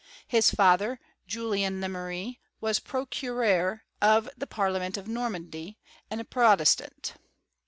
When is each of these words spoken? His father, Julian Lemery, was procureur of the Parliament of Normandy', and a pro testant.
His 0.27 0.49
father, 0.49 0.99
Julian 1.27 1.79
Lemery, 1.79 2.39
was 2.59 2.79
procureur 2.79 3.83
of 4.01 4.31
the 4.35 4.47
Parliament 4.47 4.97
of 4.97 5.07
Normandy', 5.07 5.77
and 6.09 6.19
a 6.19 6.25
pro 6.25 6.55
testant. 6.57 7.13